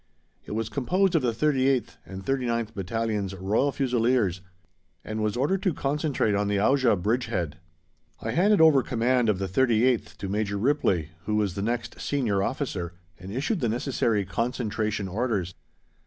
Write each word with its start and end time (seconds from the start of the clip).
It 0.47 0.53
was 0.53 0.67
composed 0.67 1.13
of 1.13 1.21
the 1.21 1.31
38th 1.31 1.97
and 2.07 2.25
39th 2.25 2.73
Battalions 2.73 3.35
Royal 3.35 3.71
Fusiliers, 3.71 4.41
and 5.05 5.21
was 5.21 5.37
ordered 5.37 5.61
to 5.61 5.75
concentrate 5.75 6.33
on 6.33 6.47
the 6.47 6.55
Auja 6.57 6.99
bridgehead. 6.99 7.57
I 8.19 8.31
handed 8.31 8.59
over 8.61 8.81
command 8.81 9.29
of 9.29 9.37
the 9.37 9.47
38th 9.47 10.17
to 10.17 10.27
Major 10.27 10.57
Ripley, 10.57 11.09
who 11.25 11.35
was 11.35 11.53
the 11.53 11.61
next 11.61 12.01
Senior 12.01 12.41
Officer, 12.41 12.93
and 13.19 13.31
issued 13.31 13.59
the 13.59 13.69
necessary 13.69 14.25
concentration 14.25 15.07
orders. 15.07 15.53